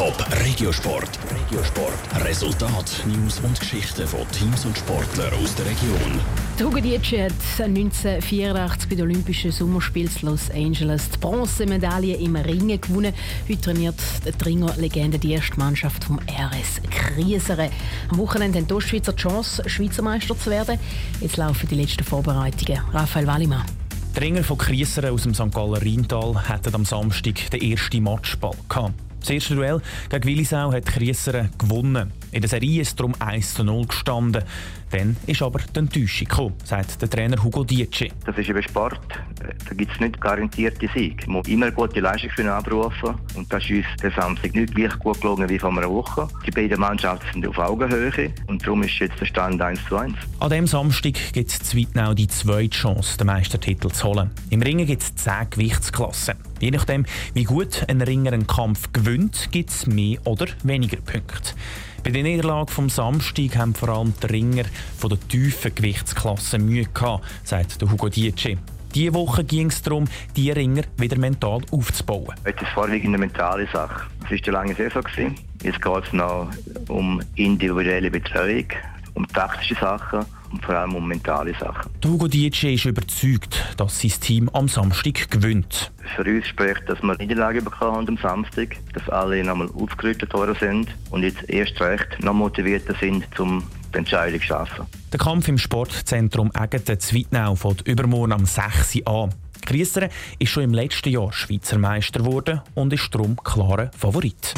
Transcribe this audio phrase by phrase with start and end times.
[0.00, 0.16] Top
[0.46, 1.18] Regiosport.
[1.30, 2.24] Regiosport.
[2.24, 6.18] Resultat, News und Geschichten von Teams und Sportlern aus der Region.
[6.58, 13.12] Hugo Dietschi hat 1984 bei den Olympischen Sommerspielen Los Angeles die Bronzemedaille im Ringen gewonnen.
[13.46, 17.68] Heute trainiert die Ringer-Legende die erste Mannschaft vom RS Kriesere.
[18.08, 20.78] Am Wochenende haben die Ostschweizer die Chance, Schweizer Meister zu werden.
[21.20, 22.80] Jetzt laufen die letzten Vorbereitungen.
[22.90, 23.66] Raphael Wallimann.
[24.16, 25.52] Die Ringer von Krieseren aus dem St.
[25.52, 28.54] Galler Rheintal hatten am Samstag den ersten Matchball.
[28.66, 28.94] Gehabt.
[29.20, 32.12] Das erste Duell gegen Willisau hat Kriesseren gewonnen.
[32.32, 34.44] In der Serie ist es darum 1 zu 0 gestanden.
[34.90, 38.10] Dann ist aber die Enttäuschung gekommen, sagt der Trainer Hugo Dietschi.
[38.26, 39.00] Das ist eben Sport.
[39.68, 41.26] Da gibt es nicht garantierte Sieg.
[41.26, 43.14] Man muss immer gute Leistung für ihn abrufen.
[43.34, 46.28] Und das ist uns der Samstag nicht gleich gut gelungen wie vor einer Woche.
[46.46, 48.32] Die beiden Mannschaften sind auf Augenhöhe.
[48.48, 50.14] Und darum ist jetzt der Stand 1 zu 1.
[50.40, 54.30] An diesem Samstag gibt es Zweitnau die zweite Chance, den Meistertitel zu holen.
[54.50, 56.34] Im Ringen gibt es 10 Gewichtsklassen.
[56.58, 61.54] Je nachdem, wie gut ein Ringer einen Kampf gewinnt, gibt es mehr oder weniger Punkte.
[62.02, 64.64] Bei der Niederlage vom Samstag haben vor allem die Ringer
[64.98, 68.58] von der tiefen Gewichtsklasse Mühe gehabt, sagt der Hugo Dietschi.
[68.94, 72.34] Diese Woche ging es darum, die Ringer wieder mental aufzubauen.
[72.44, 74.06] Heute ist vorwiegend eine mentale Sache.
[74.24, 75.04] Es war eine lange Saison.
[75.62, 76.50] Jetzt geht es noch
[76.88, 78.66] um individuelle Betreuung,
[79.14, 81.90] um taktische Sachen und vor allem um mentale Sachen.
[82.04, 85.92] Hugo Dietschi ist überzeugt, dass sein Team am Samstag gewinnt.
[86.16, 90.56] Für uns spricht, dass wir Niederlage bekommen haben am Samstag, dass alle nochmal aufgerüttet worden
[90.58, 94.86] sind und jetzt erst recht noch motivierter sind, um die Entscheidung schaffen.
[95.12, 98.96] Der Kampf im Sportzentrum Egeten-Zweitnau fängt übermorgen am 6.
[98.96, 99.34] Uhr an.
[99.64, 104.54] Griesser ist schon im letzten Jahr Schweizer Meister geworden und ist darum klarer Favorit.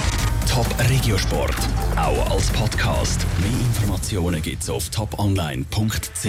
[0.48, 1.56] Top Regiosport,
[1.96, 3.24] auch als Podcast.
[3.40, 6.26] Mehr Informationen gibt's auf toponline.ch.